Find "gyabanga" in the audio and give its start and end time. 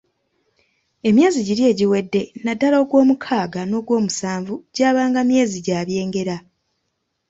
4.75-5.21